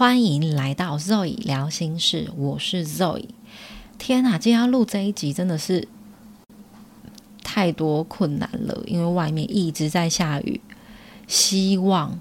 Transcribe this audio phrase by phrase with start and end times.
[0.00, 3.26] 欢迎来到 Zoe 聊心事，我是 Zoe。
[3.98, 5.86] 天哪，今天要录这一集真的是
[7.42, 10.62] 太多困难了，因为外面一直在下雨。
[11.26, 12.18] 希望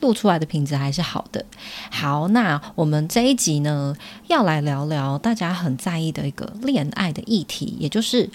[0.00, 1.46] 录出来的品质还是好的。
[1.92, 3.94] 好，那我们这一集呢，
[4.26, 8.28] 要来聊聊大家很在意的一个恋爱的议题，也就是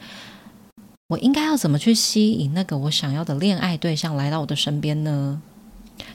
[1.10, 5.42] 我应该要怎么去吸引那个我想要的恋爱对象来到我的身边呢？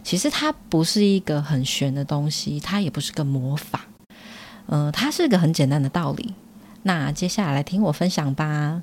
[0.03, 3.87] 其实它不是一个很玄的东西，它也不是个魔法，
[4.67, 6.35] 嗯，它是个很简单的道理。
[6.83, 8.83] 那接下来来听我分享吧。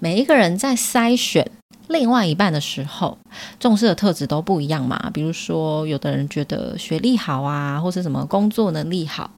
[0.00, 1.50] 每一个人在筛选
[1.88, 3.18] 另外一半的时候，
[3.60, 5.10] 重视的特质都不一样嘛。
[5.14, 9.30] 比如说，有的人觉得学历好啊，或是什么工作能力好，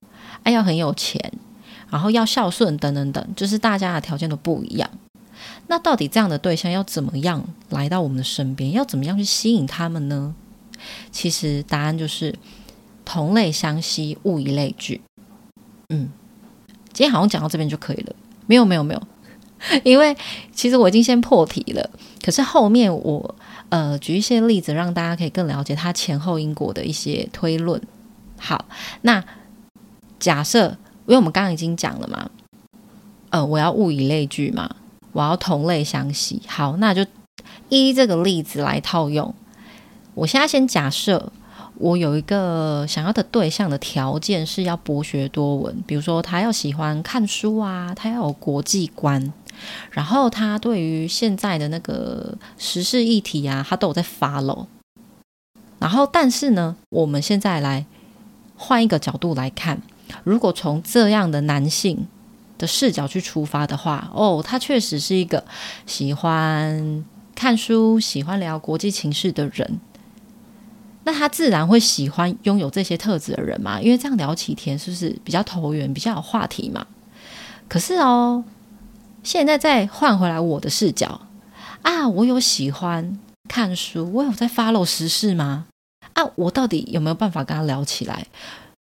[0.42, 1.32] 哎，要很有钱，
[1.90, 4.90] 然后要孝顺等等等，就是大家的条件都不一样。
[5.66, 8.72] 那到底这样的对象要怎么样来到我们的身边？
[8.72, 10.34] 要怎么样去吸引他们呢？
[11.10, 12.34] 其实答案就是
[13.04, 15.00] 同类相吸，物以类聚。
[15.88, 16.10] 嗯，
[16.92, 18.14] 今天好像讲到这边就可以了。
[18.46, 19.02] 没有，没有，没有，
[19.84, 20.14] 因为
[20.52, 21.90] 其实我已经先破题了。
[22.22, 23.34] 可是后面我
[23.70, 27.80] 呃举一些例子，让大家可以更了解它前后因果的一些推论。
[28.36, 28.66] 好，
[29.00, 29.24] 那
[30.18, 30.68] 假设
[31.06, 32.30] 因为我们刚刚已经讲了嘛，
[33.30, 34.76] 呃，我要物以类聚嘛。
[35.14, 37.06] 我要同类相吸，好，那就
[37.68, 39.32] 依这个例子来套用。
[40.14, 41.32] 我现在先假设
[41.76, 49.32] 我有一个想要的对象的条件是要博学多闻，比如说他要喜欢看书啊，他要有国际观，
[49.92, 54.66] 然后他对于现在的那个时事议题啊，他都有在 follow。
[55.78, 57.86] 然后，但是呢，我们现在来
[58.56, 59.80] 换一个角度来看，
[60.24, 62.08] 如果从这样的男性。
[62.58, 65.44] 的视角去出发的话，哦，他确实是一个
[65.86, 67.04] 喜欢
[67.34, 69.80] 看书、喜欢聊国际情势的人。
[71.06, 73.78] 那他自然会喜欢拥有这些特质的人嘛？
[73.80, 76.86] 因为这样聊起天是不是比较投缘、比较有话题嘛？
[77.68, 78.42] 可是哦，
[79.22, 81.20] 现在再换回来我的视角
[81.82, 85.66] 啊，我有喜欢看书，我有在 follow 时事吗？
[86.14, 88.26] 啊，我到底有没有办法跟他聊起来？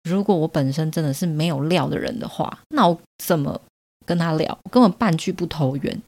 [0.05, 3.61] 如果我本身真的是没有料的人的话，那我怎么
[4.07, 4.59] 跟他聊？
[4.71, 6.01] 根本半句不投缘，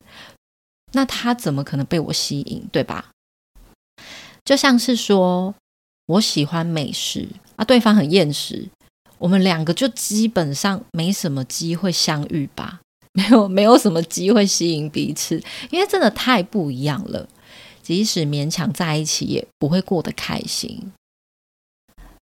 [0.93, 2.67] 那他怎么可能被我吸引？
[2.73, 3.11] 对吧？
[4.45, 5.55] 就像是说
[6.07, 8.69] 我喜欢美食啊，对方很厌食，
[9.19, 12.81] 我们两个就基本上没什么机会相遇吧？
[13.13, 17.29] 没有，没有什么机会吸引彼此，因为真的太不一样了。
[17.83, 20.93] 即使勉强在一起，也不会过得开心。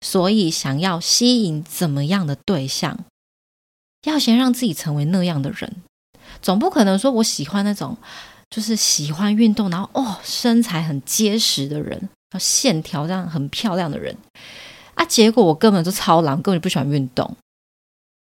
[0.05, 3.07] 所以，想要吸引怎么样的对象，
[4.07, 5.77] 要先让自己成为那样的人。
[6.43, 7.97] 总不可能说我喜欢那种
[8.51, 14.15] 就是喜欢运动，然后哦身材很结实的人，要线条这样很漂亮的人
[14.95, 15.03] 啊。
[15.07, 17.35] 结果我根本就超懒，根本就不喜欢运动，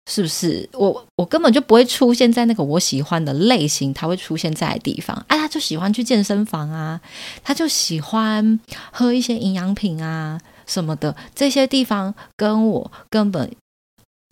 [0.09, 0.69] 是不是？
[0.71, 5.13] 我我根本就不会出现在那个我喜欢的类型，他会出现在的地方。
[5.27, 7.01] 啊，他就喜欢去健身房啊，
[7.43, 8.57] 他就喜欢
[8.93, 10.39] 喝一些营养品啊。
[10.67, 13.51] 什么的这些地方跟我根本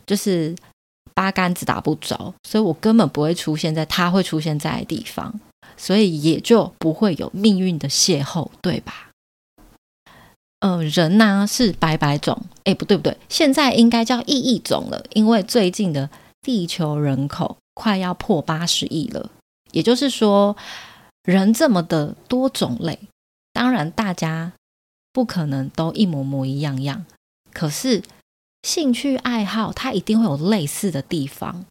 [0.06, 0.56] 就是
[1.16, 5.40] 八竿子打不着，所以我根本不会出现在他会出现在的地方，
[5.78, 9.10] 所以也就不会有命运的邂逅，对吧？
[10.60, 16.10] 呃，人呢是百百种，哎，不对不对，现在应该叫亿亿种了，因为最近的
[16.42, 19.32] 地球人口快要破八十亿了，
[19.72, 20.56] 也就是说
[21.24, 23.00] 人这么的多种类，
[23.54, 24.52] 当然大家。
[25.16, 27.06] 不可能都一模模一样样，
[27.54, 28.04] 可是
[28.64, 31.64] 兴趣爱好它一定会有类似的地方，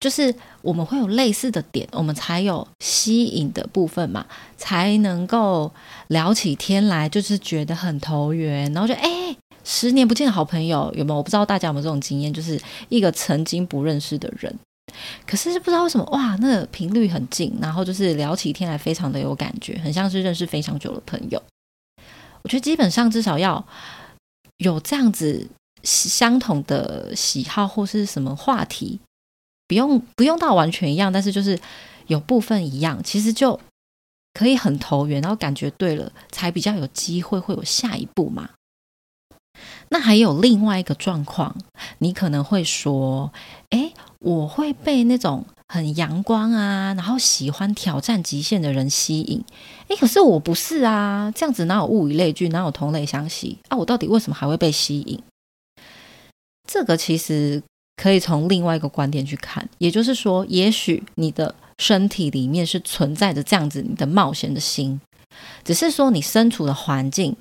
[0.00, 4.24] 就是我们会有类似的点，我们才有吸引的部分嘛，
[4.56, 5.70] 才能够
[6.08, 11.18] 聊起天来，就是觉得很投缘，然后就哎，十年不见的好朋友有没有？
[11.18, 12.58] 我不知道大家有没有这种经验，就是
[12.88, 14.58] 一个曾经不认识的人，
[15.26, 21.42] 可是不知道为什么哇，那个频率很近，然后就是聊起天来非常的有感觉，很像是认识非常久的朋友。
[22.42, 23.64] 我觉得基本上至少要
[24.58, 25.48] 有这样子
[25.82, 29.00] 相同的喜好或是什么话题，
[29.66, 31.58] 不用不用到完全一样，但是就是
[32.06, 33.58] 有部分一样，其实就
[34.34, 38.50] 可以很投缘，然后感觉对了，才比较有机会会有下一步嘛。
[39.90, 41.56] 那还有另外一个状况，
[41.98, 43.32] 你可能会说，
[43.70, 45.44] 哎，我会被那种。
[45.72, 49.42] 很阳光啊，然后喜欢挑战极限的人吸引。
[49.88, 53.78] 诶，可是我不是啊，这样子哪有物以类聚，哪有同类相吸啊？
[53.78, 55.18] 我到底为什么还会被吸引？
[56.70, 57.62] 这个其实
[57.96, 65.00] 可以从另外一个观点去看，也就是说，也许你的身体里面是存在着这样子你的冒险的心，
[65.64, 67.34] 只是说你身处的环境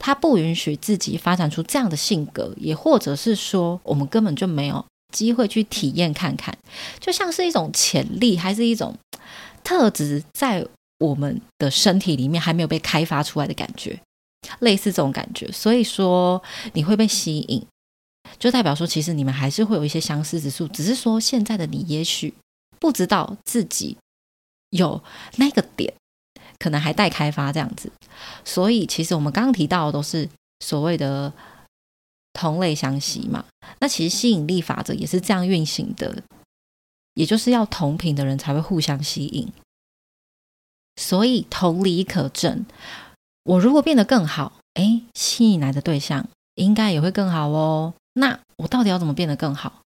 [0.00, 4.84] 他不允许自己发展出这样的性格，也或者是说，我们根本就没有
[5.16, 6.56] 机会去体验看看，
[7.00, 8.94] 就像是一种潜力，还是一种
[9.64, 10.66] 特质，在
[10.98, 13.98] 我们的身体里面还没有被开发出来的感觉，
[14.60, 15.50] 类似这种感觉。
[15.50, 16.42] 所以说，
[16.74, 17.64] 你会被吸引，
[18.38, 22.34] 就代表说，其实你们还是会有一些相似之处，只是说现在的你也许
[22.78, 23.96] 不知道自己
[24.70, 25.02] 有
[25.36, 25.94] 那个点。
[26.58, 27.92] 可能还待开发这样子，
[28.42, 30.26] 所以其实我们刚刚提到的都是
[30.60, 31.30] 所谓的
[32.36, 33.46] 同类相吸嘛。
[33.80, 36.22] 那其实吸引力法则也是这样运行的，
[37.14, 39.50] 也就是要同频的人才会互相吸引。
[40.96, 42.66] 所以同理可证，
[43.44, 47.94] 我如果变得更好，哎，吸引来的对象应该也会更好哦。
[48.12, 49.80] 那我到底要怎么变得更好？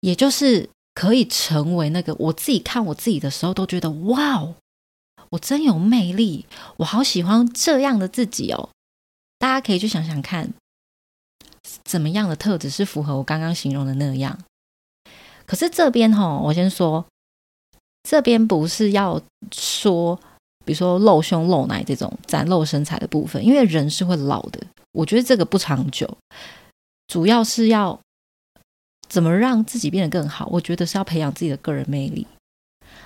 [0.00, 4.56] 也就是可以成为那个我自己看我自己的时候都觉得哇哦。
[5.30, 6.46] 我真有魅力，
[6.78, 8.70] 我好喜欢这样的自己哦！
[9.38, 10.52] 大家可以去想想看，
[11.84, 14.38] 怎么样的特质是符合我刚刚形容的那样。
[15.46, 17.04] 可是这边哈，我先说，
[18.02, 19.20] 这边不是要
[19.52, 20.16] 说，
[20.64, 24.60] 比如说露胸露奶这种展露身材的部分，因为人是会老的，
[24.92, 26.16] 我觉得这个不长久。
[27.06, 27.98] 主要是要
[29.08, 32.26] 怎么让自己变得更好，我觉得是要培养自己的个人魅力。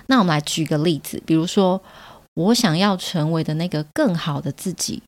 [0.07, 1.81] 那我们来举个例子，比如说。
[2.37, 5.01] 我想要成为的那个更好的自己，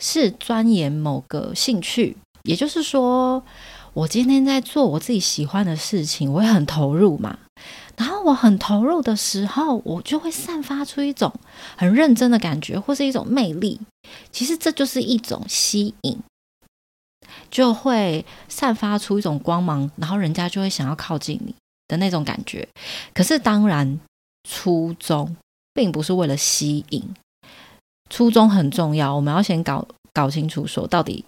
[0.00, 3.42] 是钻研某个兴趣，也就是说，
[3.92, 7.38] 我今天在做我自己喜欢的事情，我会很投入嘛。
[7.96, 11.32] 然后我很投入的时候，我就会散发出一种
[11.76, 13.80] 很认真的感觉，或是一种魅力。
[14.30, 16.18] 其实这就是一种吸引，
[17.50, 21.54] 就会散发出一种光芒，然后人家就会想要靠近你
[21.88, 22.66] 的那种感觉。
[23.14, 24.00] 可是当然，
[24.48, 25.36] 初衷。
[25.74, 27.02] 并不是为了吸引，
[28.10, 29.16] 初衷很重要。
[29.16, 31.24] 我们要先搞搞清楚，说到底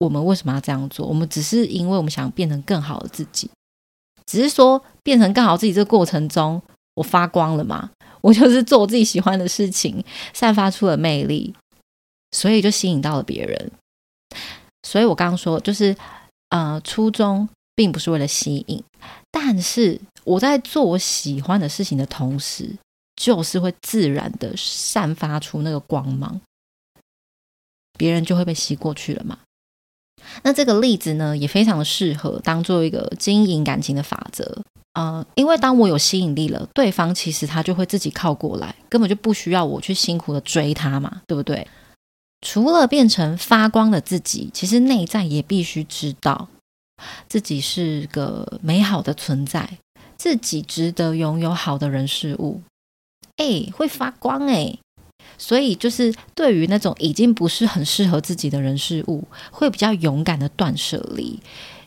[0.00, 1.06] 我们为什么要这样做？
[1.06, 3.48] 我们只是因为我们想变成更好的自己，
[4.26, 6.60] 只是说变成更好自己这个过程中，
[6.94, 7.90] 我发光了嘛？
[8.20, 10.04] 我就是做我自己喜欢的事情，
[10.34, 11.54] 散发出了魅力，
[12.32, 13.70] 所以就吸引到了别人。
[14.82, 15.96] 所以我刚刚说，就是
[16.48, 18.82] 呃，初衷并不是为了吸引，
[19.30, 22.76] 但是我在做我喜欢的事情的同时。
[23.16, 26.40] 就是会自然的散发出那个光芒，
[27.98, 29.38] 别人就会被吸过去了嘛。
[30.42, 34.62] 那这个例子呢，也非常的适合当做一个经营感情的法则
[34.94, 41.66] 呃，因为当我有吸引力了，对方其实他就会自己靠过来，根本就不需要我去辛苦的追他嘛，对不对？
[42.40, 46.48] 除了变成发光的自己，其实内在也必须知道
[47.28, 49.78] 自己是个美好的存在，
[50.16, 52.62] 自己值得拥有好的人事物。
[53.36, 54.76] 哎，会发光哎，
[55.38, 61.40] 所以就是对于那种已经不是很适合自己的人事物，会比较勇敢的断舍离，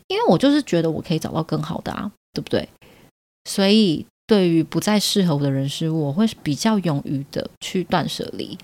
[0.08, 2.68] 因为我就是觉得我可以找到更好的啊，对不对？
[3.48, 8.58] 所以对于不再适合我的人事物，我会比较勇于的去断舍离。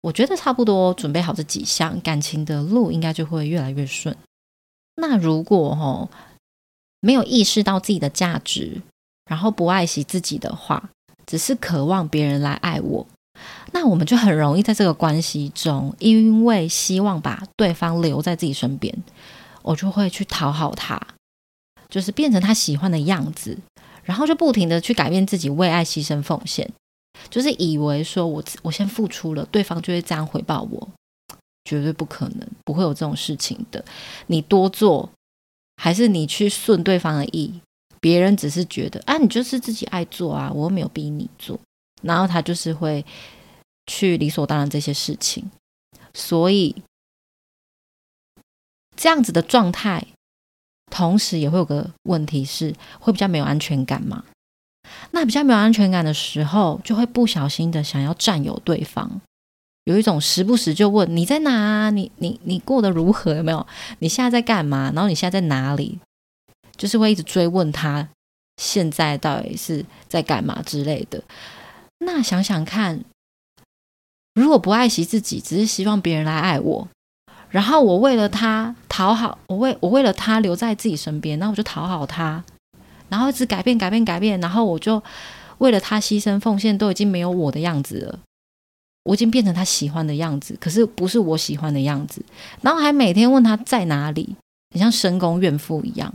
[0.00, 4.16] 我觉得差不多准备好这几项，感情的路应该就会越来越顺。
[4.96, 6.08] 那如果哦
[7.00, 8.82] 没有意识到自己的价值，
[9.28, 10.90] 然后不爱惜自己的话，
[11.26, 13.06] 只是渴望别人来爱我，
[13.80, 18.92] 那我们就很容易在这个关系中，因为希望把对方留在自己身边，
[19.62, 21.00] 我就会去讨好他，
[21.88, 23.56] 就是变成他喜欢的样子，
[24.02, 26.68] 然后就不停的去改变自己，为爱牺牲奉献，
[27.30, 30.88] 就是以为说我我先付出了，对方就会这样回报我，
[31.62, 33.84] 绝对不可能，不会有这种事情的。
[34.26, 35.08] 你多做，
[35.76, 37.60] 还是你去顺对方的意？
[38.00, 41.56] 别人只是觉得啊，你就是自己爱做啊，我又没有逼你做，
[42.02, 43.06] 然后他就是会
[43.88, 45.50] 去理所当然这些事情，
[46.14, 46.76] 所以
[48.94, 50.06] 这样子的状态，
[50.90, 54.24] 同时也会有个问题是，会比较没有安全感嘛？
[55.10, 59.20] 那比较没有安全感的时候，就会不小心的想要占有对方，
[59.84, 63.34] 有一种时不时就问你在哪，啊你你你过得如何？
[63.34, 63.66] 有没有？
[64.00, 64.92] 你现在在干嘛？
[64.94, 65.98] 然后你现在在哪里？
[66.76, 68.08] 就是会一直追问他
[68.56, 71.22] 现在到底是在干嘛之类的。
[71.98, 73.04] 那想想看，
[74.38, 76.88] 如果不爱惜自己，只是希望别人来爱我，
[77.50, 82.44] 然后我为了他讨好，我为我为了他留在自己身边，那我就讨好他，
[83.08, 85.02] 然后一直改变改变改变，然后我就
[85.58, 88.20] 为了他牺牲奉献，都已经没有我的样子了，
[89.02, 92.24] 我已经变成他喜欢的样子，可是不是我喜欢的样子，
[92.60, 94.36] 然后还每天问他在哪里，
[94.70, 96.14] 很像深宫怨妇一样。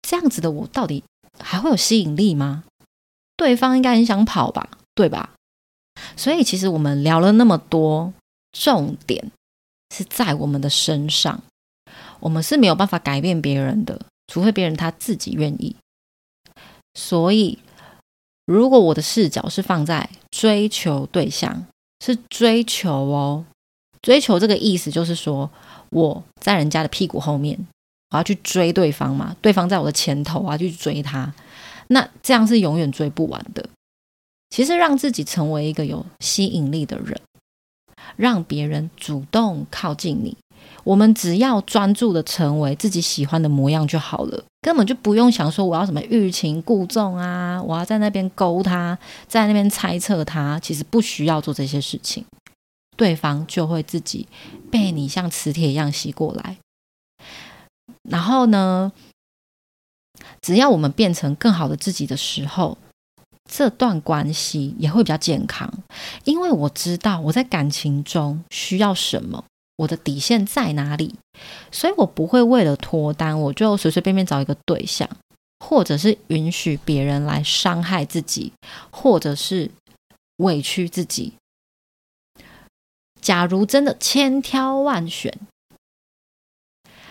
[0.00, 1.04] 这样子的我到底
[1.38, 2.64] 还会有吸引力吗？
[3.36, 5.34] 对方应该很想跑吧，对吧？
[6.16, 8.12] 所以其实我们聊了那么多，
[8.52, 9.30] 重点
[9.94, 11.42] 是在我们的身上，
[12.20, 15.76] 我们是没有办法改变别人的，除非别人他自己愿意。
[16.94, 17.58] 所以，
[18.46, 21.66] 如果我的视角是放在追求对象，
[22.04, 23.44] 是追求哦，
[24.00, 25.50] 追求这个意思就是说
[25.90, 27.58] 我在人家的屁股后面，
[28.10, 31.34] 我要去追对方嘛，对方在我的前头啊，去追他，
[31.88, 33.68] 那这样是永远追不完的。
[34.48, 37.20] 其实，让自己成为一个有吸引力的人，
[38.16, 40.36] 让别人主动靠近你。
[40.84, 50.58] 我们只要专注的成为自己喜欢的模样就好了，根本就不用想说我要什么欲擒故纵啊，我要在那边勾他，在那边猜测他。
[50.60, 52.24] 其实不需要做这些事情，
[52.96, 54.26] 对方就会自己
[54.70, 56.56] 被你像磁铁一样吸过来。
[58.08, 58.92] 然后呢，
[60.40, 62.78] 只要我们变成更好的自己的时候。
[63.48, 65.72] 这段关系也会比较健康，
[66.24, 69.44] 因为我知道我在感情中需要什么，
[69.76, 71.14] 我的底线在哪里，
[71.70, 75.08] 所以我不会为了脱单，我就随随便便找一个对象，
[75.60, 78.52] 或者是允许别人来伤害自己，
[78.90, 79.70] 或者是
[80.38, 81.34] 委屈自己。
[83.20, 85.36] 假如真的千挑万选，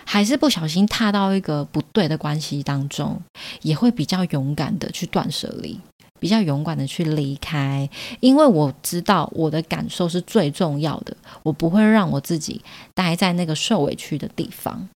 [0.04, 3.20] 还是不小心踏到一个不对的关系当中，
[3.62, 5.78] 也会比较勇敢的去断舍离。
[6.26, 12.62] 比较勇敢的去离开，因为我知道我的感受是最重要的，我不会让我自己
[12.94, 14.88] 待在那个受委屈的地方。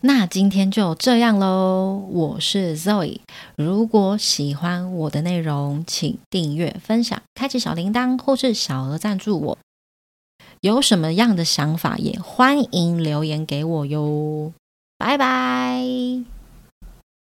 [0.00, 3.20] 那今天就这样喽，我是 Zoe。
[3.54, 9.58] 如果喜欢我的内容，请订阅、分享、开启小铃铛，或是小额赞助我。
[10.62, 14.52] 有什么样的想法，也欢迎留言给我哟。
[14.96, 16.37] 拜拜。